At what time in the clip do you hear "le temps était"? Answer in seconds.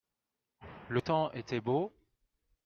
0.89-1.61